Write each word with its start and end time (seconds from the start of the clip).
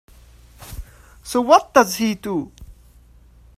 So 1.21 1.41
what 1.41 1.75
does 1.75 1.95
he 1.97 2.15
do? 2.15 2.51